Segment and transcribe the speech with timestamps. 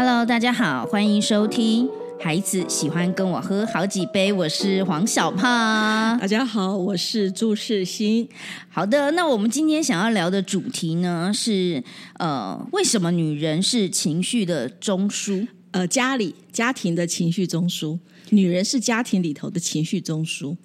[0.00, 1.90] Hello，大家好，欢迎收听。
[2.20, 6.16] 孩子喜欢跟我喝好几杯，我是黄小胖。
[6.20, 8.28] 大家好，我是朱世新。
[8.68, 11.82] 好的，那我们今天想要聊的主题呢是
[12.20, 15.48] 呃，为什么女人是情绪的中枢？
[15.72, 17.98] 呃，家里家庭的情绪中枢，
[18.30, 20.56] 女人是家庭里头的情绪中枢。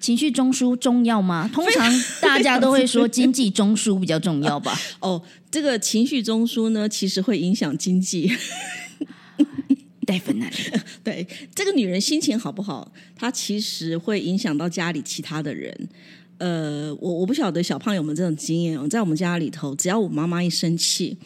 [0.00, 1.48] 情绪中枢重要吗？
[1.54, 4.76] 通常大家都会说 经济中枢比较重要吧。
[5.00, 5.20] 哦，
[5.50, 8.32] 这个情绪中枢呢，其实会影响经济。
[10.06, 15.88] Definitely，对这个女人心情好不好，她其实会影响到家里其他的人。
[16.38, 21.16] 呃，我我不晓得小胖有没有这种经验哦，在我们家里头，只要我妈妈一生气。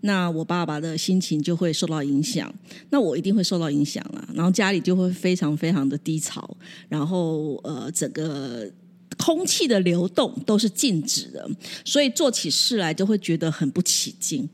[0.00, 2.52] 那我爸爸的心情就会受到影响，
[2.90, 6.56] 那我一定会受到影响了，然后家里就会非常非常的低潮，
[6.88, 8.70] 然后呃，整个
[9.16, 11.50] 空气的流动都是静止的，
[11.84, 14.48] 所以做起事来就会觉得很不起劲。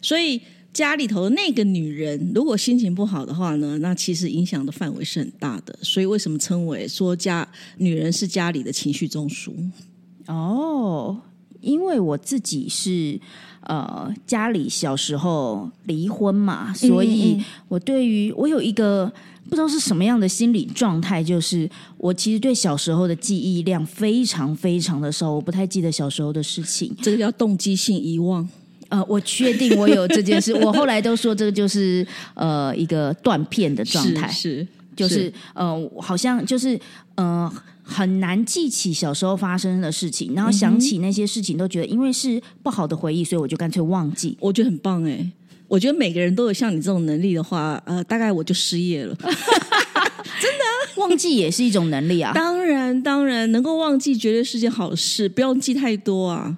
[0.00, 0.40] 所以
[0.72, 5.76] 家里头那个女人如果心情不好的话呢，那其实影响的范围是很大的。
[5.82, 9.52] 所以为什么称为说家女人是家里的情绪中枢？
[10.26, 11.20] 哦，
[11.64, 13.18] 因为我自己是。
[13.66, 19.10] 呃，家里小时候离婚嘛，所以我对于我有一个
[19.48, 26.94] 不知道是什么样的心理状态，就是我其实对小时候的记忆量非常非常的少，我不太记得小时候的事情。
[27.00, 28.46] 这个叫动机性遗忘。
[28.90, 36.78] 呃，我确定我有这件事， 我后来都说这个就是呃一个断片的状态，是就是呃好像就是
[37.14, 37.50] 呃。
[37.84, 44.36] 很难记起小时候发生的事情，然后想起那些事情都觉得因为是不好的回忆，所以我就干脆忘记。
[44.40, 45.30] 我觉得很棒哎！
[45.68, 49.14] 我觉得每个人都有像你这种能力的话，呃，大概我就失业了。
[49.20, 50.64] 真的，
[50.96, 52.32] 忘记也是一种能力啊！
[52.34, 56.56] 当然，当然，能够忘记绝对是件好事，不用记太多啊。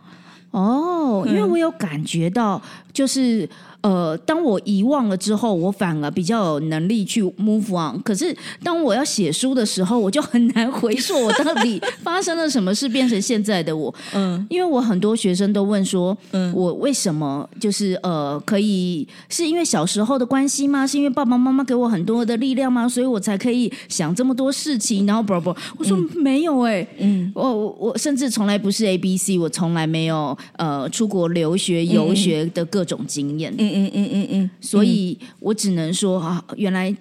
[0.52, 3.48] 哦，因为我有感觉到，就是。
[3.86, 8.00] 呃，当我遗忘了之后，我反而比较有能力去 move on。
[8.02, 13.94] 可是当我要写书的时候，我就很难回溯我到底发生了什么事，变成现在的我。
[14.12, 20.84] 嗯，因为我很多学生都问说，嗯，我为什么就是呃，可以是因为小时候的关系吗？
[20.84, 22.88] 是因为爸爸妈妈给我很多的力量吗？
[22.88, 25.06] 所以我才可以想这么多事情？
[25.06, 33.54] 然后不不，我说没有哎，嗯，我我甚至从来不是 A B C，我从来没有呃出国留学游学的各种经验。
[33.56, 33.75] 嗯。
[33.76, 36.94] 嗯嗯嗯嗯，所以我只能说啊，原来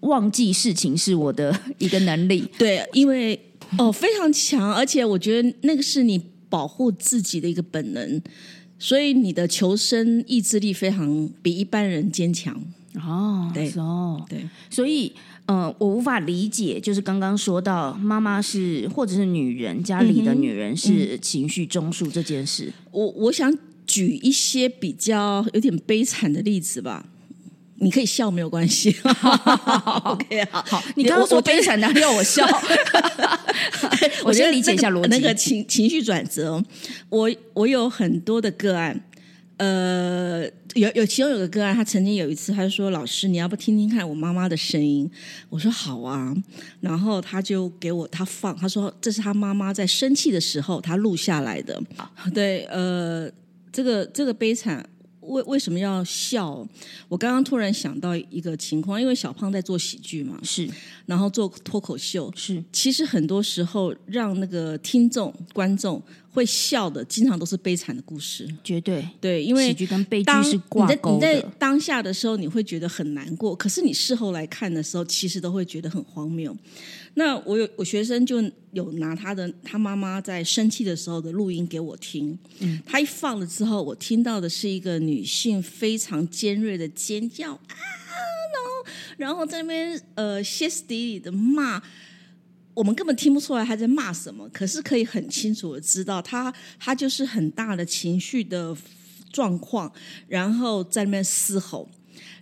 [0.00, 2.48] 忘记事情是我的一个能力。
[2.56, 3.38] 对，因为
[3.76, 8.22] 哦非常强，而且我觉得那个是你保护自己的一个本能，
[8.78, 12.54] 所以你的求生意志力非常比一般人坚强。
[12.94, 15.12] 哦，对哦，对，所以
[15.46, 23.52] 嗯，我无法理解，就是刚刚说到妈妈是或者是女人家里的女人是情绪中枢这件事，我我想。
[23.90, 27.04] 举一些比较有点悲惨的例子吧，
[27.78, 28.94] 你可以笑没有关系。
[30.04, 32.46] OK，好，好，你刚刚说悲惨 的要我笑，
[34.24, 35.08] 我先理解一下逻辑。
[35.08, 36.62] 那个情情绪转折，
[37.08, 39.02] 我我有很多的个案，
[39.56, 45.10] 呃，有有其中有个个案，他曾经有一次，他就说：“老师，你要不听听看我妈妈的声音？”
[45.50, 46.32] 我说：“好啊。”
[46.80, 51.82] 然后他就给我他放，他说：“这是他妈妈在生气的时候他录下来的。”
[52.32, 53.28] 对，呃。
[53.72, 54.88] 这个这个悲惨，
[55.20, 56.66] 为为什么要笑？
[57.08, 60.68] 我刚刚突然想到一个情况，因为小胖在做喜剧嘛，是，
[61.06, 62.62] 然后做脱口秀，是。
[62.72, 66.02] 其实很多时候，让那个听众观众
[66.32, 71.26] 会笑的，经常都是悲惨的故事，绝对对，因为喜剧跟悲剧是挂钩的。
[71.26, 76.56] 你在当下的时候，你会觉得很难过，可是你事后来看的时候，其实都会觉得很荒谬。
[77.14, 78.40] 那我有我学生就
[78.72, 91.82] 有拿他的他妈妈在生气的时候的录音给我听，嗯，他一放了之后，我听到的是一个女性非常尖锐的尖叫啊，然后然后在那边呃歇斯底里的骂，
[92.80, 98.74] 我们根本听不出来他在骂什么，可是可以很清楚的知道他他就是很大的情绪的
[99.30, 99.92] 状况，
[100.26, 101.86] 然后在那边嘶吼，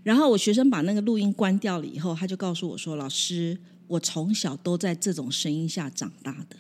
[0.04, 3.58] 然后我学生把那个录音关掉了以后，他就告诉我说：“老师。”
[3.88, 6.56] 我从小都在这种声音下长大的，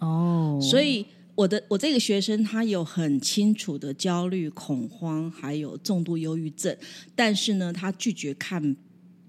[0.00, 1.06] 哦，所以
[1.36, 6.76] 我的我这个学生他有很清楚的焦虑、恐慌，还有重度忧郁症，
[7.14, 8.74] 但是呢，他拒绝看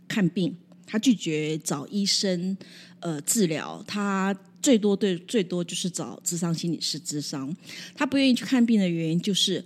[0.07, 0.57] 看病，
[0.91, 2.57] 他拒绝找医生
[2.99, 7.55] 呃治疗，他最多对最多就是找智商心理师智商，
[7.93, 9.63] 他不愿意去看病的原因就是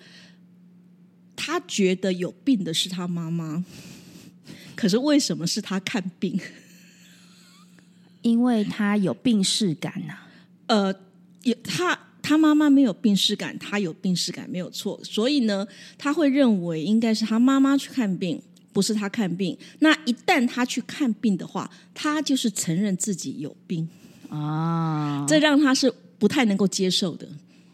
[1.33, 3.63] 他觉得有病的是他妈妈，
[4.75, 6.37] 可是为什么是他看病？
[8.21, 10.17] 因为他有病逝感呐，
[10.67, 10.93] 呃，
[11.43, 15.65] 有他他妈妈没有病逝感，他有病逝感没有错，所以呢，
[15.97, 18.41] 他会认为应该是他妈妈去看病，
[18.73, 19.57] 不是他看病。
[19.79, 23.87] 那一旦他去看病的话，他就是承认自己有病。
[24.29, 27.27] 啊，这让他是不太能够接受的。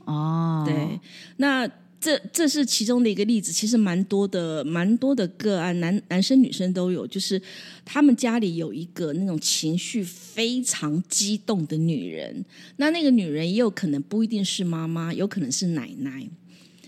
[0.03, 0.99] 哦，对，
[1.37, 1.65] 那
[2.01, 7.41] 这这是其中的一个例子，其实蛮多的，蛮多的个案，男男生女生都有，就是
[7.85, 12.43] 他们家里有一个那种情绪非常激动的女人，
[12.77, 16.27] 那那个女人也有可能不一定是妈妈，有可能是奶奶，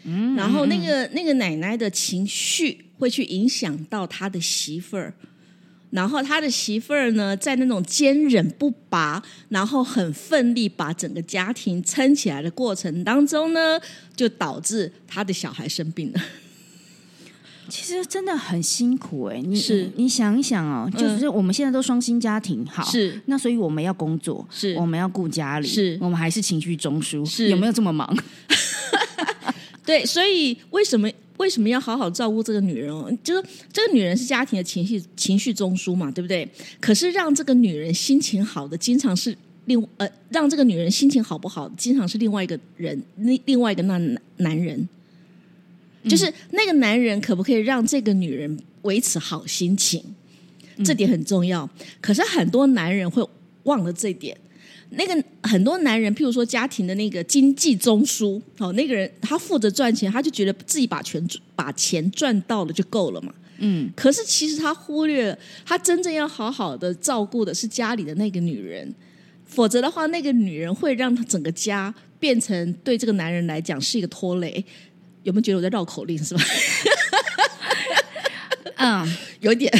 [0.04, 5.12] 嗯，然后那个那个奶奶的情绪会去影响到他的媳妇儿。
[5.90, 13.80] 然后他的媳妇儿呢，在那种坚忍不拔，然后很奋力把整个家庭撑起来的过程当中呢，
[14.16, 16.22] 就导致他的小孩生病了。
[17.68, 28.18] 其实真的很辛苦哎，你是你想一想哦，就是我们现在都双薪家庭，好是那所以我们要工作，是我们要顾家里，是我们还是情绪中枢，是有没有这么忙？
[29.84, 31.10] 对，所以为什么
[31.42, 33.12] 为什么要好好照顾这个女人哦？
[33.24, 33.44] 就是
[33.74, 36.48] 这个女人是家庭的情绪情绪中枢嘛，对不对？
[36.80, 39.36] 可是让这个女人心情好的，经常是
[39.66, 43.98] 另呃，让这个女人心情好不好，经常是另外一个人，另另外一个那
[44.38, 44.88] 男人，
[46.08, 50.04] 就是那个男人可不可以让这个女人维持好心情？
[50.86, 51.68] 这点很重要。
[52.00, 53.28] 可是很多男人会
[53.64, 54.38] 忘了这点。
[54.92, 63.34] 那个很多男人，譬如说家庭的那个经济中枢，哦，那个人他负责赚钱，他就觉得自己把钱把钱赚到了就够了嘛。
[63.60, 68.94] 嗯，可是其实他忽略了，他真正要好好的照顾的是家里的那个女人，
[69.46, 74.64] 否则的话，那个女人会让他整个家变成对这个男人来讲是一个拖累。
[75.24, 76.42] 有没有觉得我在绕口令是吧？
[78.78, 79.72] 嗯，有点。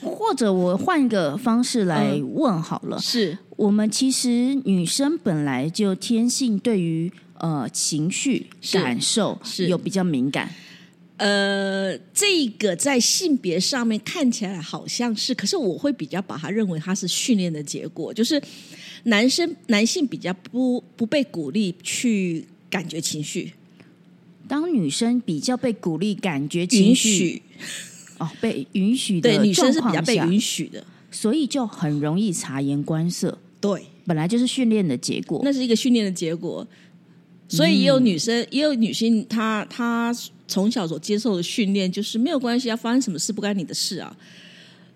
[0.00, 10.48] 或者我换一个方式来问好了，是我们其实女生本来就天性对于呃情绪感受是有比较敏感。
[11.16, 18.40] 呃，这个在性别上面看起来好像是，可是我会比较把它认为它是训练的结果，就是
[19.04, 23.54] 男生男性比较不不被鼓励去感觉情绪，
[24.46, 27.42] 当女生比较被鼓励感觉情绪。
[28.18, 33.38] 哦，被允许的对女生是比较被允许的，所以就很容易察言观色。
[33.60, 36.66] 对，本来就是训练的结果，那是一个训练的结果。
[37.48, 40.12] 所以也有女生，也有女性，她她
[40.48, 44.16] 从小所接受的训练就是没有关系，要发生什么事不干你的事啊。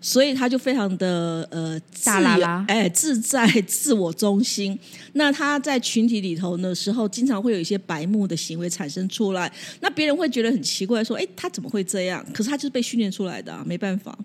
[0.00, 4.76] 所以她就非常的呃大啦啦，哎，自在、自我中心。
[5.12, 9.52] 那她在群体里头的时候，经常会有一些白目的行为产生出来。
[9.80, 14.18] 那别人会觉得很奇怪，说：“哎，她怎么会这样？”可是她就是被训练出来的，没办法。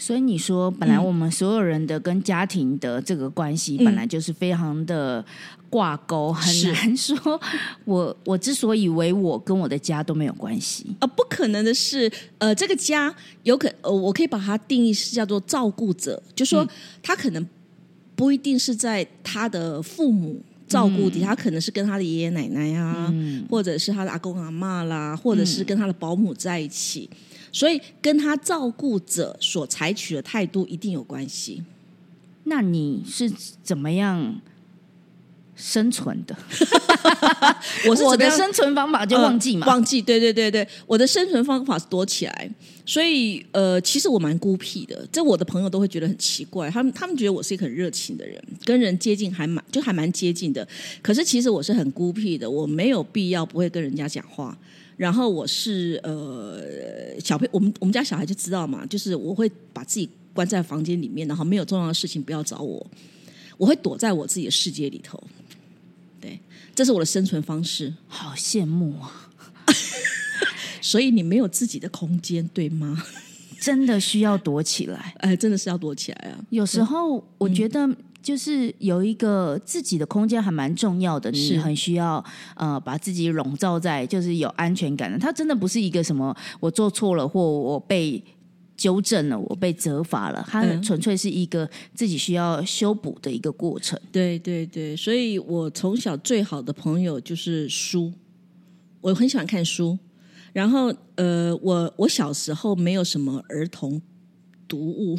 [0.00, 5.22] 所以你说，本来我们所有人的跟家庭的这个关系，本来就是非常的
[5.68, 7.14] 挂钩，很难说。
[7.84, 10.86] 我我之所以为我跟我的家都没有关系。
[11.00, 16.66] 啊，不可能的是，呃，这个家有可呃，我可以把它定义是叫做照顾者，就说
[17.02, 17.46] 他可能
[18.16, 23.12] 不一定是在他的父母照顾底下，他可能是跟他的爷爷奶奶啊，
[23.50, 27.10] 或者是他的阿公阿妈啦，或者是跟他的保姆在一起。
[27.52, 31.62] 所以跟他照顾者所采取的态度一定有关系。
[32.44, 33.30] 那你是
[33.62, 34.40] 怎么样
[35.54, 36.36] 生存的？
[37.88, 39.66] 我是我的生存方法就忘记嘛？
[39.66, 42.50] 忘记，对对对对，我的生存方法是躲起来。
[42.86, 46.68] 所以呃，其实我蛮孤僻的，这我的朋友都会觉得很奇怪。
[46.70, 50.66] 他们他们觉得我是一个很热情的人，跟人接近还蛮就还蛮接近的。
[51.00, 54.56] 可是其实我是很孤僻的，我没有必要不会跟人家讲话。
[54.96, 56.60] 然后我是呃
[57.20, 62.84] 小朋我们我们家小孩就知道嘛，就是我会把自己关在房间里面，然后没有重要的事情不要找我，
[63.56, 65.22] 我会躲在我自己的世界里头。
[66.20, 66.40] 对，
[66.74, 67.92] 这是我的生存方式。
[68.08, 69.30] 好羡慕啊！
[70.80, 73.02] 所以你没有自己的空间，对吗？
[73.60, 75.14] 真的需要躲起来。
[75.18, 76.44] 哎，真的是要躲起来啊！
[76.50, 77.88] 有时候我觉得。
[78.22, 82.24] 就是有一个自己的空间还蛮重要的，你很需要
[82.54, 85.18] 呃把自己笼罩在就是有安全感的。
[85.18, 88.22] 它真的不是一个什么我做错了或我被
[88.76, 93.98] 纠正了，我被责罚了，它纯粹是一个自己需要修补的一个过程。
[94.10, 98.12] 对对对，所以我从小最好的朋友就是书，
[99.00, 99.98] 我很喜欢看书。
[100.52, 104.02] 然后呃，我我小时候没有什么儿童
[104.66, 105.18] 读物。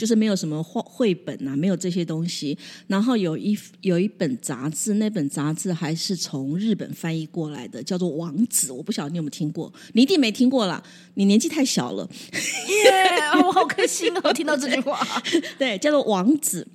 [0.00, 2.56] 就是没有什么绘绘本啊，没有这些东西。
[2.86, 8.72] 然后有一有一本杂志，那本杂志还是从日本翻译过来的，叫做《王子》。
[8.74, 10.82] 我不晓得你有没有听过，你一定没听过啦，
[11.16, 12.08] 你年纪太小了。
[12.32, 14.98] 耶，我好开心哦，听到这句话。
[15.58, 16.66] 对，叫做《王子》。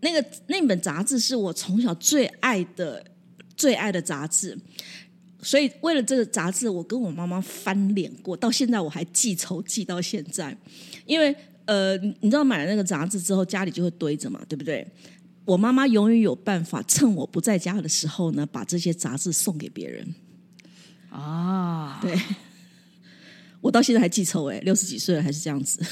[0.00, 3.02] 那个那本杂志是我从小最爱的
[3.56, 4.58] 最爱的杂志。
[5.42, 10.54] 所以为了这个杂志，我跟我妈妈翻脸过，到现在我还记仇记到现在。
[11.06, 11.34] 因为
[11.66, 14.86] 呃，你知道买了那个杂志之后，家里就会堆着嘛，对不对？
[15.46, 20.14] 我妈妈永远有办法趁我不在家的时候呢，把这些杂志送给别人。
[21.08, 22.16] 啊，对，
[23.60, 25.84] 我到现在还记仇哎，六十几岁了还是这样子。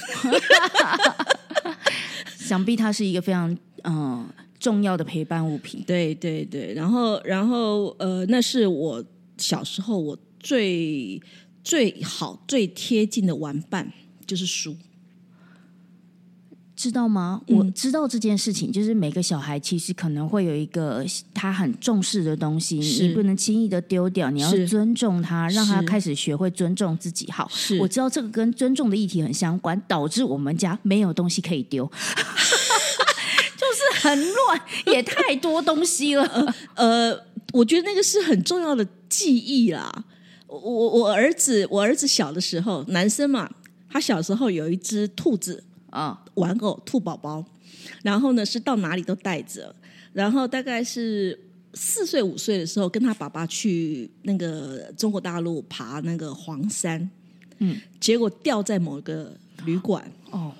[2.38, 4.28] 想必它是一个非常嗯
[4.60, 5.82] 重要的陪伴物品。
[5.87, 9.04] 对对对，然后然后呃，那是我
[9.38, 11.20] 小时候我最
[11.64, 13.92] 最好最贴近的玩伴
[14.26, 14.76] 就是书。
[16.78, 17.42] 知道吗？
[17.49, 21.04] 我知道这件事情，就是每个小孩其实可能会有一个
[21.35, 27.28] 他很重视的东西，你不能轻易的丢掉，你要尊重他，让他开始学会尊重自己。
[27.32, 31.85] 好，我知道这个跟尊重的议题很相关，导致我们家没有东西可以丢，
[33.58, 36.54] 就是很乱，也太多东西了。
[36.76, 37.12] 呃，
[37.52, 40.04] 我觉得那个是很重要的记忆啦。
[40.47, 43.50] 我我儿子，我儿子小的时候，男生嘛，
[43.90, 45.64] 他小时候有一只兔子。
[45.90, 47.45] 啊，玩偶兔宝宝，
[48.02, 49.75] 然后呢是到哪里都带着，
[50.12, 51.38] 然后大概是
[51.75, 57.09] 四岁五岁的时候，跟他爸爸去那个中国大陆爬那个黄山，
[57.59, 60.52] 嗯，结果掉在某个旅馆，哦。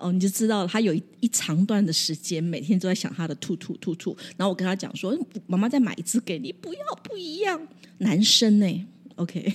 [0.00, 5.12] 哦，你就知道他有一一长段的时间，每天都在想他的兔兔兔兔，然后我跟他讲说，
[5.48, 7.60] 妈妈再买一只给你，不要不一样，
[7.98, 8.86] 男生呢
[9.16, 9.52] ，OK，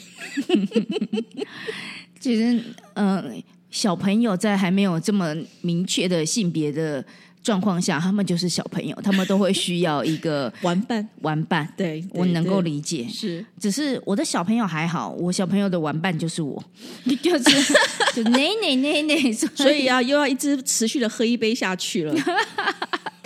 [2.20, 2.62] 其实
[2.96, 3.42] 嗯。
[3.74, 7.04] 小朋友在还没有这么明确的性别的
[7.44, 11.10] 状况下，他们就是小朋友，他们都会需要一个 玩伴。
[11.22, 13.08] 玩伴，对我能够理解。
[13.10, 16.64] 是，只是我的小朋友还好，我小朋友的玩伴就是我，
[17.22, 17.74] 就是
[18.14, 22.14] 就奶奶奶奶，所以 啊又要一直持续的喝一杯下去了。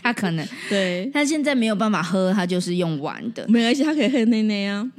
[0.01, 4.89] 他可能对他现在没有办法喝，他就是用玩的，没关系，他可以喝奶奶啊。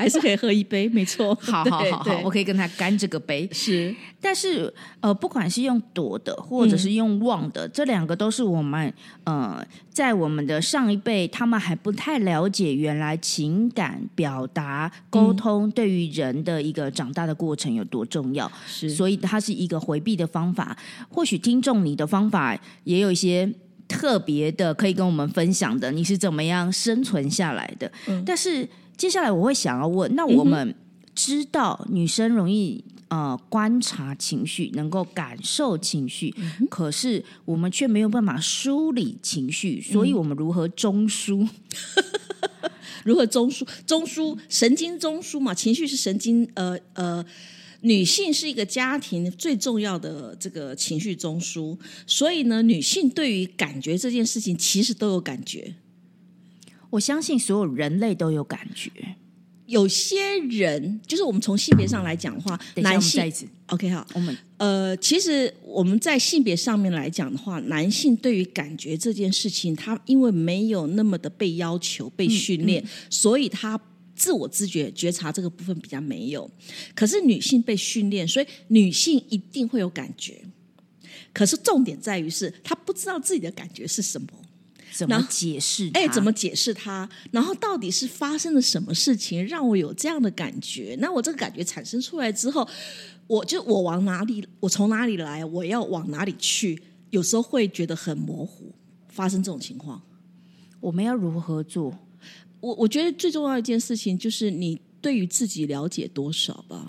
[0.00, 1.34] 还是可以喝一杯，没错。
[1.44, 3.46] 好好好好，我可以跟他干这个杯。
[3.52, 8.90] 是，但是呃，不管是用躲的，或者是用忘的，这两个都是我们
[9.24, 18.50] 呃，在我们的上一辈，他们还不太了解原来情感表达、沟通对于人的一个长大的过程有多重要。
[18.66, 20.74] 是，所以它是一个回避的方法。
[21.10, 23.46] 或许听众你的方法也有一些
[23.86, 25.92] 特别的，可以跟我们分享的。
[25.92, 27.92] 你是怎么样生存下来的？
[28.08, 28.66] 嗯，但是。
[29.00, 30.74] 接下来我会想要问，那我们
[31.14, 36.34] 知道女生容易呃观察情绪，能够感受情绪，
[36.68, 41.48] 可是我们却没有办法梳理情绪，所以我们如何中枢？
[43.02, 43.66] 如何中枢？
[43.86, 45.54] 中枢神经中枢嘛？
[45.54, 47.24] 情绪是神经呃呃，
[47.80, 51.74] 女性是一个家庭最重要的这个情绪中枢，
[52.06, 55.74] 所以呢，女性对于感觉这件事情其实都有感觉。
[56.90, 58.90] 我相信所有人类都有感觉。
[59.66, 63.32] 有些人就是我们从性别上来讲的话，男性
[63.66, 73.80] OK 好，我们呃，其实我们在性别上面来讲的话，男性对于感觉这件事情，他因为没有那么的被要求、被训练，所以他
[74.16, 76.50] 自我知觉、觉察这个部分比较没有。
[76.96, 80.42] 可是女性被训练，所以女性一定会有感觉。
[81.32, 84.26] 可是重点在于是，她不知道自己的感觉是什么。
[84.92, 85.90] 怎么解释？
[85.94, 87.08] 哎，怎么解释它？
[87.30, 90.96] 然后到底是发生了什么事情让我有这样的感觉？
[91.00, 92.68] 那我这个感觉产生出来之后，
[93.26, 94.46] 我就我往哪里？
[94.60, 95.44] 我从哪里来？
[95.44, 96.82] 我要往哪里去？
[97.10, 98.72] 有时候会觉得很模糊。
[99.08, 100.00] 发生这种情况，
[100.78, 101.92] 我们要如何做？
[102.60, 106.86] 我我觉得最重要一件事情就是你对于自己了解多少吧。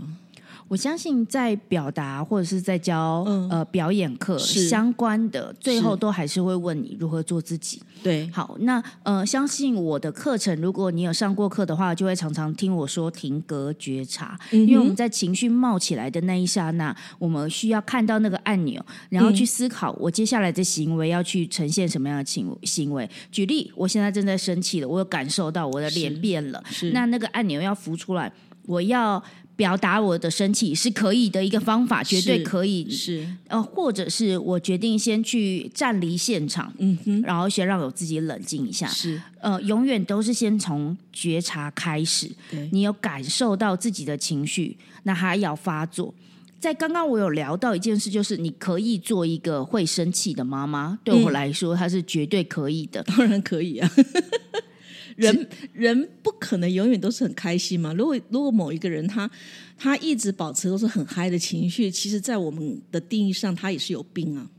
[0.72, 7.84] 我相信在表达或者是在教呃表演课相关的，最后都还是会问你如何做自己。
[8.02, 23.10] 对，好，那呃，相信我的课程，如果你有上过课的话，就会常常听我说停格觉察，因为我们在情绪冒起来的那一刹那，我们需要看到那个按钮，然后去思考我接下来的行为要去呈现什么样的行行为。
[23.30, 26.64] 举例，我现在正在生气了，我有感受到我的脸变了，
[26.94, 28.32] 那那个按钮要浮出来，
[28.68, 29.22] 我要。
[29.62, 32.90] 表达我的生气是可以的一个方法，绝对可以。
[32.90, 38.88] 是呃，或者是我决定先去站离现场，嗯哼，然后先让我自己冷静一下。
[38.88, 42.28] 是呃，永远都是先从觉察开始。
[42.72, 46.12] 你有感受到自己的情绪，那还要发作。
[46.60, 50.98] 在刚刚我有聊到一件事，就是你可以做一个会生气的妈妈。
[51.04, 53.04] 对我来说，她是绝对可以的。
[53.04, 53.88] 当然可以啊。
[55.22, 57.94] 人人不可能永远都是很开心嘛。
[57.94, 59.30] 如果如果某一个人他
[59.78, 64.50] 他一直保持都是很嗨的情绪，其实，在我们的定义上，他也是有病啊。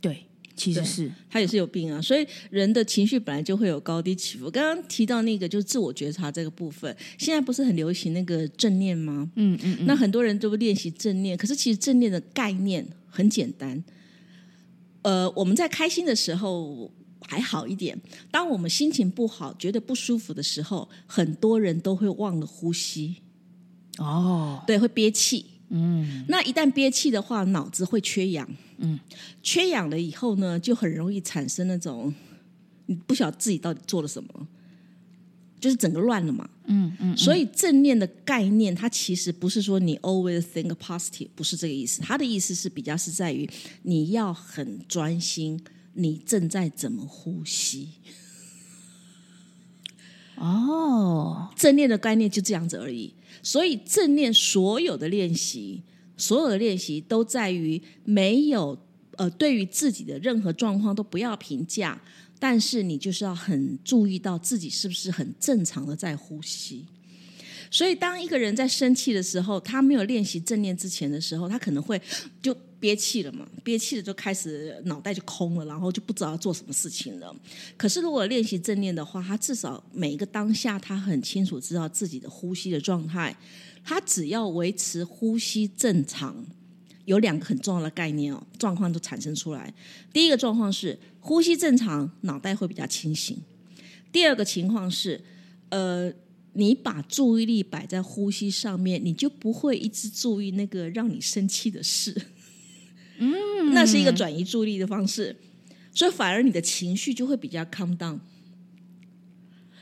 [0.00, 4.50] 对，其实是他也是有病啊，所以人的情绪本来就会有高低起伏。
[4.50, 9.30] 刚刚提到那个就是自我觉察这个部分，现在不是很流行那个正念吗？
[9.34, 13.82] 嗯嗯嗯，那很多人都练习正念，可是其实正念的概念很简单。
[15.02, 16.92] 呃，我们在开心的时候
[17.30, 17.96] 还好一点，
[18.28, 23.14] 当我们心情不好、觉得不舒服的时候，很多人都会忘了呼吸，
[23.98, 25.46] 哦，对，会憋气。
[25.68, 28.48] 嗯那一旦憋气的话，脑子会缺氧。
[28.78, 28.98] 嗯，
[29.40, 32.12] 缺氧了以后呢，就很容易产生那种
[32.86, 34.48] 你不晓得自己到底做了什么，
[35.60, 36.50] 就是整个乱了嘛。
[36.64, 42.00] 嗯嗯，所以正念的概念，它其实不是说你 always think positive，不是这个意思。
[42.02, 43.48] 它的意思是比较是在于
[43.82, 45.62] 你要很专心，
[45.94, 47.88] 你正在怎么呼吸。
[50.36, 53.12] 哦，正念的概念就这样子而已。
[53.42, 55.82] 所以正念所有的练习，
[56.16, 58.78] 所有的练习都在于没有
[59.16, 62.00] 呃，对于自己的任何状况都不要评价，
[62.38, 66.86] 但是你就是要很注意到自己是不是很正常的在呼吸。
[67.70, 72.00] 所以，当一个人在生气的时候，他没有练习正念之前的时候，他可能会
[72.42, 77.32] 就憋气了嘛，憋气了就开始脑袋就空了，然后就不知道要做什么事情了。
[77.76, 83.36] 可是，如果练习正念的话，他至少每一个当下，他很清楚知道自己的呼吸的状态。
[83.84, 86.44] 他只要维持呼吸正常，
[87.04, 89.72] 有两个很重要的概念哦，状况都产生出来。
[90.12, 93.36] 第一个状况是呼吸正常，脑袋会比较清醒；
[94.10, 95.22] 第二个情况是，
[95.68, 96.12] 呃。
[96.52, 102.14] 你把注意力摆在呼吸上面，你就不会一直注意那个让你生气的事。
[103.18, 105.36] 嗯，那是一个转移注意力的方式，
[105.92, 108.18] 所以反而你的情绪就会比较 calm down。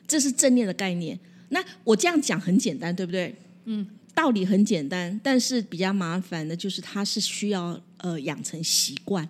[0.07, 1.19] 这是正念的概念。
[1.51, 3.35] 那我这样讲很简单，对不对？
[3.65, 9.29] 嗯，道理很简单，但是比较麻烦的就是它是需要呃养成习惯，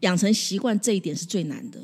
[0.00, 1.80] 养成习惯这一点是最难的。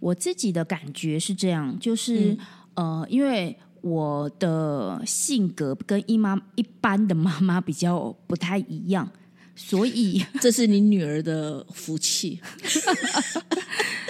[0.00, 2.36] 我自己的感觉是这样，就是、
[2.78, 9.10] 呃，因为我的性格跟一妈一般的妈妈比较不太一样，
[9.56, 12.40] 所以这是你女儿的福气。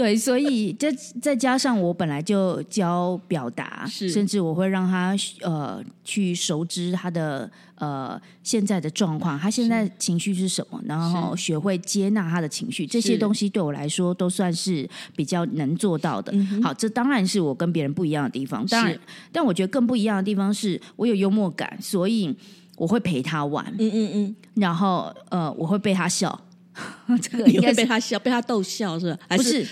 [0.00, 13.18] 对，所以再再加上我本来就教表达，甚至我会让他呃去熟知他的呃现在的状况，他现在情绪是什么，然后学会接纳他的情绪，这些是。
[13.18, 16.32] 东西对我来说都算是比较能做到的。
[16.62, 22.34] 好，这当然是我跟别人不一样的地方，当然是，但我觉得更不一样的地方是我有幽默感，所以
[22.76, 26.40] 我会陪他玩，嗯嗯嗯，然后呃我会被他笑，
[27.20, 29.20] 这个应该被他笑，被他逗笑是吧？
[29.28, 29.66] 还不是？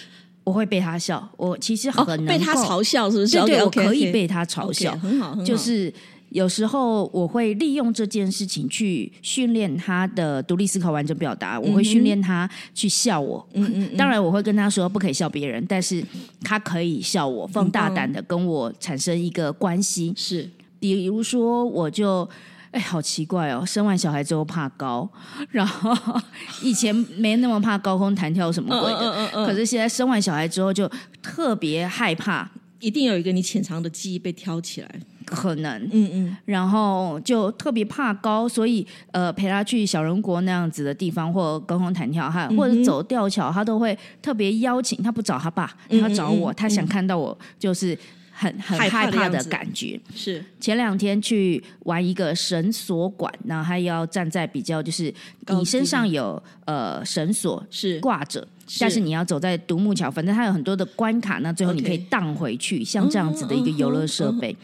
[0.48, 3.38] 我会被他笑，我其实哦很能被他嘲笑，是不是？
[3.44, 5.44] 对我可以被他嘲笑很好，很好。
[5.44, 5.92] 就是
[6.30, 13.46] 有时候我会利用这件事情去训练他的独立思考、完整表达，我会训练他去笑我。
[13.52, 16.02] 嗯嗯，当然，我会跟他说不可以笑别人，但是
[16.42, 20.14] 他可以笑我，放大胆的跟我产生一个关系。
[20.16, 20.48] 是
[20.80, 22.28] 比如说，我就。
[22.70, 23.64] 哎，好奇怪哦！
[23.64, 25.08] 生完小孩之后怕高，
[25.50, 25.96] 然后
[26.62, 30.90] 以前没那么怕高空弹跳什么鬼的，嗯嗯嗯嗯可是现在生完小孩之后就
[31.22, 32.48] 特别害怕，
[32.80, 34.88] 一定有一个你潜藏的记忆被挑起来。
[35.30, 45.02] 可能嗯嗯，然后就特别怕高，所以呃陪他去小人国那样子的地方，或高空弹跳，嗯哈，或者走吊桥，他都会特别邀请。
[45.02, 47.94] 他不找他爸，嗯他找我，他想看到我，就是
[48.38, 50.00] 很很害怕的感觉。
[50.14, 55.12] 是前两天去玩一个绳索馆，然后还要站在比较，就是
[55.48, 58.46] 你身上有呃绳索是挂着。
[58.78, 64.54] 但是你要走在独木桥，反正它有很多的关卡，那最后你可以荡回去，像这样子的一个游乐设备。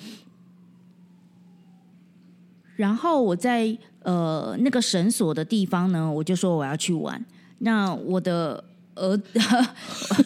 [2.76, 7.24] 然后我在呃那个绳索的地方呢，我就说我要去玩。
[7.60, 8.62] 那我的
[8.96, 9.16] 儿，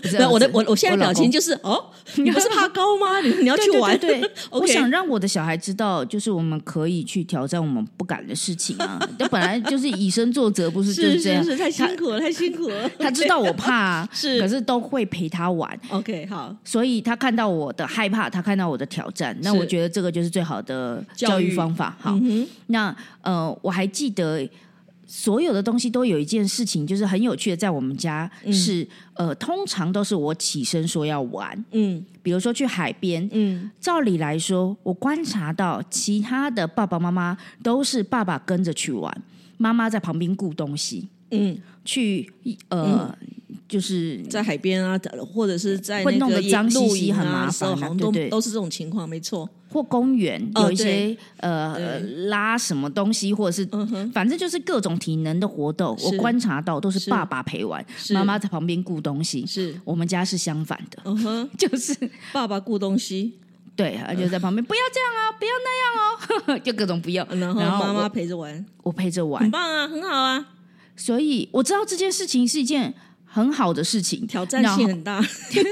[0.02, 3.20] 不是对，我的我我现在表情就是哦， 你不是怕高吗？
[3.20, 3.98] 你 你要去玩？
[3.98, 8.98] 对对对对 OK 我想让我的小孩知道，就是我们可以去挑战我们不敢的事情啊。
[9.18, 11.42] 那 本来就是以身作则，不是就是这样？
[11.44, 12.88] 是是，太辛苦了，太辛苦了。
[12.98, 15.78] 他知道我怕、啊，是可是都会陪他玩。
[15.90, 21.96] OK，好，所以他看到我的害怕，他看到我的挑战，那我觉得这个就是最好的教育方法。
[22.00, 24.48] 好，嗯哼，那呃，我还记得
[25.10, 32.04] 所有的东西都有一件事情，就是很有趣的，在我们家是、呃，通常都是我起身说要玩，嗯。
[32.22, 39.22] 比如说去海边，嗯，照理来说，我观察到其他的爸爸妈妈都是爸爸跟着去玩，
[39.56, 42.30] 妈妈在旁边顾东西，嗯，去
[42.68, 43.16] 呃。
[43.68, 44.98] 就是在海边啊，
[45.32, 49.48] 或者是在会弄得那个野脏兮兮露营很麻烦啊好像都对对都是这种情况，没错。
[49.70, 56.16] 或公园哦有一些呃呃拉什么东西，或者是嗯反正就是各种体能的活动，我是。
[56.16, 57.10] 观察到都是是。
[57.10, 58.14] 爸爸陪玩，是。
[58.14, 59.44] 妈妈在旁边顾东西。
[59.44, 61.94] 是，我们家是相反的，嗯哼， 就是
[62.32, 63.34] 爸爸顾东西，
[63.76, 67.26] 对，他就在旁边不要这样哦，不要那样哦， 就各种不要。
[67.34, 70.46] 然后妈妈陪着玩，我陪着玩很，棒啊，很好啊，
[70.96, 72.94] 所以我知道这件事情是一件
[73.30, 75.24] 很好的事情，挑战性很大。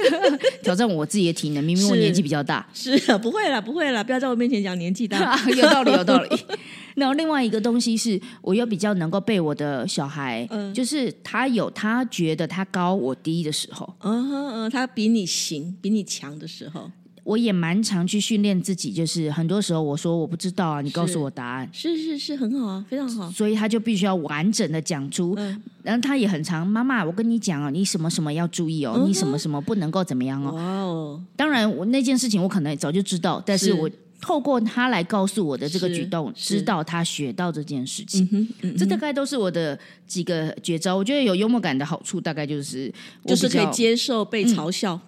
[0.62, 1.64] 挑战我自己的体能。
[1.64, 5.36] 明明我年纪比较大，是啊，不会啦，不会啦，不要在我面前讲年纪大。
[5.50, 6.28] 有道理，有道理。
[6.94, 16.90] 然后另外一个东西是，我又比较能够被我的小孩，嗯就是他有他觉得他高我低的时候，嗯哼嗯，他比你行，比你强的时候，
[17.26, 18.92] 我也蛮常去训练自己。
[18.92, 23.28] 就是很多时候我说我不知道啊，你告诉我答案，是是是，很好啊，非常好。
[23.30, 25.34] 所以他就必须要完整的讲出。
[25.36, 30.52] 嗯然后他也很常，妈妈，我跟你讲哦，你什么什么要注意哦，嗯你什么什么不能够怎么样哦。
[30.52, 33.88] 哇哦，当然，我那件事情我可能早就知道，但是是我
[34.20, 38.28] 透过他来告诉我的这个举动，知道他学到这件事情。
[38.32, 40.96] 嗯，嗯这大概都是我的几个绝招。
[40.96, 42.92] 我觉得有幽默感的好处，大概就是
[43.24, 45.00] 就是可以接受被嘲笑。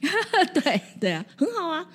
[0.54, 0.80] 对。
[1.00, 1.86] 对啊，很好啊。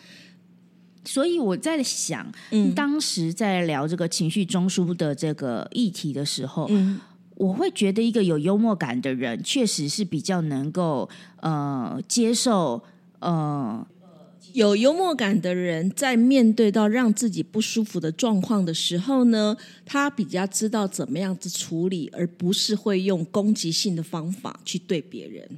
[1.03, 6.99] 所以我在想，嗯当时在聊这个情绪中枢的这个议题的时候，嗯，
[7.35, 12.83] 我会觉得一个有幽默感的人，确实是比较能够呃接受
[13.17, 13.83] 呃
[14.53, 25.49] 有幽默感的人，在面对到让自己不舒服的状况的时候呢，他比较知道怎么样子处理，而不是会用攻击性的方法去对别人。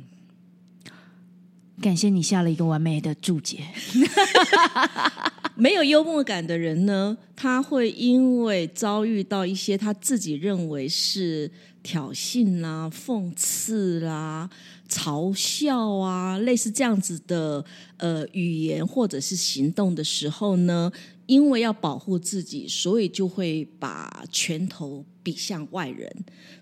[1.82, 3.60] 感谢你下了一个完美的注解。
[5.56, 11.52] 没有幽默感的人呢，他会因为遭遇到一些他自己认为是
[11.84, 14.50] 挑衅啦、讽刺啦、
[14.90, 17.64] 嘲笑啊，类似这样子的
[17.98, 20.92] 呃语言或者是行动的时候呢，
[21.28, 26.12] 因为要保护自己，所以就会把拳头比向外人，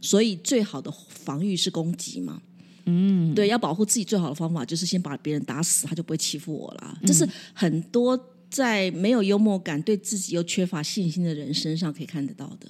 [0.01, 2.41] 所以最好的防御是攻击嘛。
[2.85, 6.97] 嗯，对，要保护自己最好的方法就是先把别人打死，他就不会欺负我了。
[7.05, 12.67] 这是很多在没有幽默感、对自己又缺乏信心的人身上可以看得到的。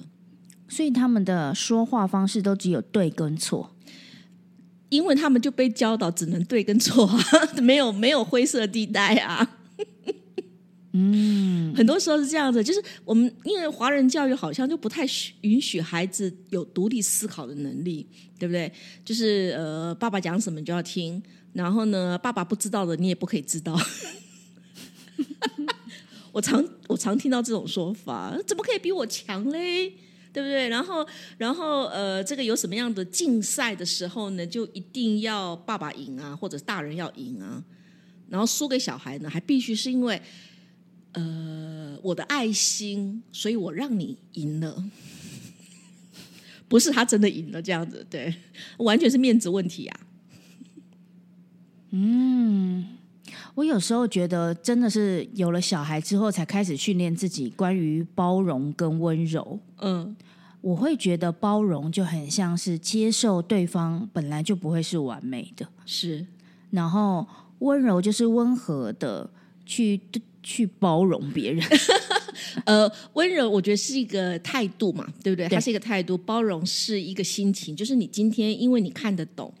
[0.68, 3.70] 所以他们的说话方式都只有对跟错。
[4.88, 7.18] 因为他们就被教导只能对跟错啊，
[7.62, 9.56] 没有没有灰色地带啊。
[10.92, 18.06] 嗯，很多时候是这样子，就是我们因为华人教育好像就不太许允许孩子有独立思考的能力，
[18.38, 18.70] 对不对？
[19.04, 21.22] 就是呃，爸爸讲什么你就要听，
[21.54, 23.78] 然后呢，爸爸不知道的你也不可以知道。
[26.32, 29.92] 我常我常听到这种说法，怎么可以比我强嘞？
[30.32, 30.68] 对不对？
[30.70, 37.62] 然后，然后，呃，这个有什么样的竞赛的时候呢，就一定要爸爸赢啊，或者大人要赢啊。
[38.30, 40.18] 然后输给小孩呢，还必须是因为，
[41.12, 44.84] 呃，我的爱心，所以我让你赢了，
[46.68, 48.34] 不是他真的赢了这样子，对，
[48.78, 50.00] 完全是面子问题啊。
[51.90, 52.86] 嗯
[53.54, 59.60] 我有时候觉得，真的是有了小孩之后，才开始训练自己关于包容跟温柔。
[59.80, 60.16] 嗯，
[60.62, 66.26] 我会觉得包容就很像是接受对方本来就不会是完美的，是
[66.70, 67.26] 然后
[67.58, 69.28] 温柔就是温和的
[69.66, 70.00] 去
[70.42, 71.64] 去包容别人。
[72.66, 75.48] 呃，温柔我觉得是一个态度嘛，对不对？
[75.48, 79.52] 对它是一个态度，包容是一个心情，就是你今天因为你看得懂。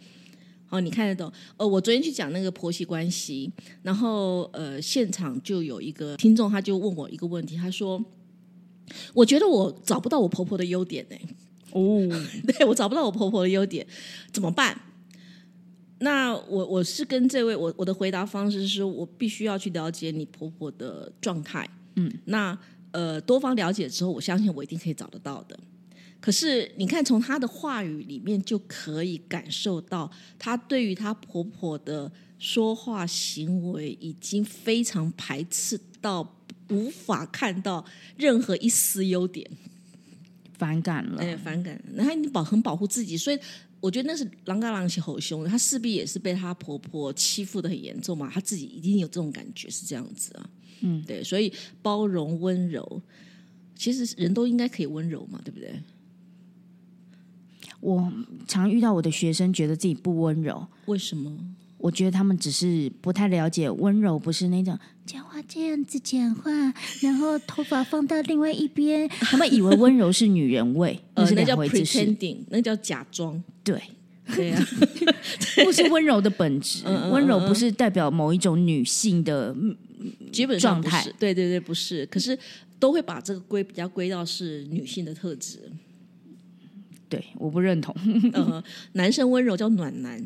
[0.68, 1.30] 哦，你看得懂？
[1.58, 8.02] 呃，我昨天去讲那个婆媳关系，然后呃，现场就有一个听众，他就问我一个问题，他说
[9.12, 11.16] ：“我觉得我找不到我婆婆的优点呢、
[11.72, 12.08] 哦，
[12.48, 13.86] 对我找不到我婆婆的优点，
[14.32, 14.80] 怎么办？
[16.02, 22.58] 那我我是跟这位我我的回答方式是我必须要去了解你婆婆的状态，嗯，那
[22.90, 25.58] 呃多方了解之后，我相信我一定可以找得到的。
[26.20, 36.36] 可是你看，从她的话语里面就可以感受到，她对于她婆婆的说话行为已经非常排斥到
[36.68, 37.84] 无法看到
[38.16, 39.48] 任何一丝优点。
[40.58, 41.20] 反感了。
[41.20, 41.80] 哎，反感。
[41.94, 43.38] 然后你保很保护自己，所以
[43.82, 50.48] 我觉得那是狼嘎狼起吼凶的，她势必也是被她婆婆欺负的很严重嘛，她自己一定有这种感觉，是这样子啊。
[50.82, 53.02] 嗯，对，所以包容温柔，
[53.74, 55.82] 其实人都应该可以温柔嘛，对不对？
[57.80, 58.12] 我
[58.46, 61.36] 常遇到我的学生觉得自己不温柔，为什么？
[61.78, 66.50] 我觉得他们只是不太了解温柔，不是那种讲话这样子讲话，
[67.00, 71.98] 然后头发放到另外一边，他们以为温柔是女人味， 那叫两回之事。
[71.98, 73.42] pretending，那叫假装。
[73.64, 73.80] 对，
[74.34, 74.66] 对呀、
[75.64, 79.76] 不是温柔的本质，温柔不是代表某一种女性的，嗯
[80.32, 82.04] 基本状态，对对对，不是。
[82.06, 82.36] 可是
[82.80, 85.60] 都会把这个归比较归到是女性的特质。
[87.08, 87.94] 对，我不认同。
[88.32, 88.62] 呃，
[88.94, 90.18] 男生温柔叫暖男，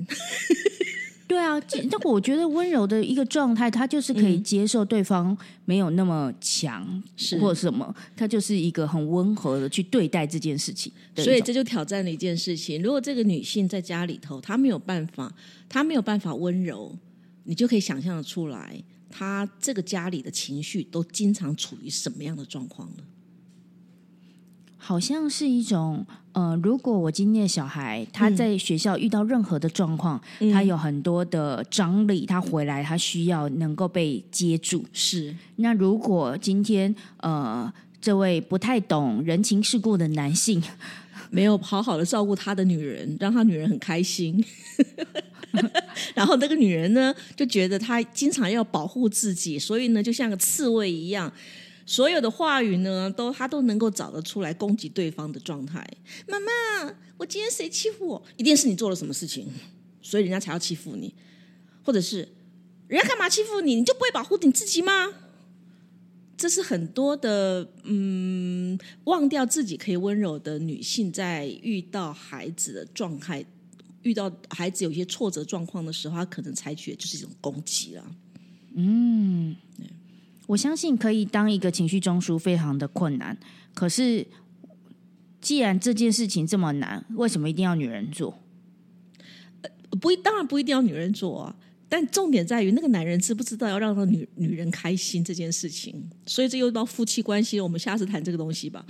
[1.36, 10.90] 对啊，这但我觉得温柔的一个状态，他就是可以接受对方没有那么强，是或什么，他就是一个很温和的去对待这件事情。
[11.14, 15.30] 所以这就挑战了一件事情：如果这个女性在家里头，她没有办法，
[15.68, 16.96] 她没有办法温柔，
[17.44, 23.04] 你就可以想象的出来，她这个家里的情绪都经常处于什么样的状况了？
[24.78, 30.20] 好像是一种，呃，如果我今天的小孩他在学校遇到任何的状况，
[30.52, 34.84] 他有很多的张力，他回来他需要能够被接住。
[34.92, 37.72] 是那如果今天呃，
[38.02, 40.62] 这位不太懂人情世故的男性，
[41.32, 44.44] 没有好好的照顾他的女人，让他女人很开心。
[46.14, 51.32] 然后那个女人呢，就觉得她经常要保护自己，所以呢，就像个刺猬一样，
[51.86, 55.86] 所有的话语呢，都他都能够找得出来攻击对方的状态。
[56.26, 56.50] 妈妈，
[57.16, 58.22] 我今天谁欺负我？
[58.36, 59.48] 一定是你做了什么事情，
[60.02, 61.14] 所以人家才要欺负你，
[61.84, 62.28] 或者是
[62.88, 63.76] 人家干嘛欺负你？
[63.76, 65.14] 你就不会保护你自己吗？
[66.36, 73.42] 这是很多的，嗯，忘掉自己可以温柔的女性，在遇到孩子的状态，
[74.02, 78.04] 遇到孩子有一些挫折状况的时候，她可能采取的就是一种攻击了。
[80.46, 83.36] 我相信可以当一个情绪中枢非常的困难。
[83.74, 84.26] 可是，
[85.40, 88.38] 既然这件事情这么难，为什么一定要女人做？
[90.00, 91.56] 不一，当然不一定要女人做啊，
[91.88, 96.08] 但重点在于那个男人知不知道要让那女女人开心这件事情。
[96.26, 98.84] 所以这又到夫妻关系了，我们下次谈这个东西吧。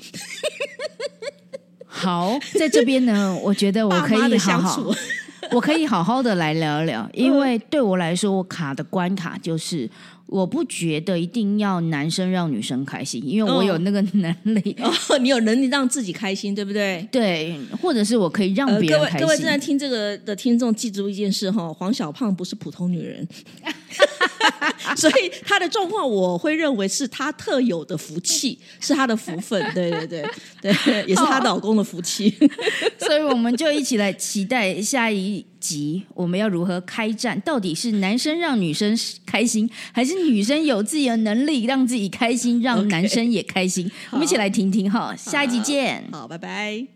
[1.87, 4.95] 好，在这边呢，我觉得我可以好好，
[5.53, 9.91] 我可以好好的来聊一聊，因为对我来说，我卡的关卡就是。
[10.27, 17.07] 我不觉得一定要男生让女生开心，因为我哦有那个能力， 哦，你有能力让自己开心，对不对？
[17.13, 19.21] 对，或者是我可以让别人开心。
[19.21, 23.27] 位各位正在听这个的听众，记住一件事哈，黄小胖不是普通女人，
[24.97, 30.25] 所以他的状况我会认为是他特有的福气， 是他的福分，对对对
[30.61, 32.35] 对，也是她老公的福气。
[32.99, 37.39] 所以我们就一起来期待下一集我们要如何开战？
[37.41, 43.91] 到底是男生让女生开心，还是女生有自己的能力让自己开心，让男生也开心？
[44.11, 46.05] 我们一起来听听哈，下一集见。
[46.13, 46.96] 好，拜拜。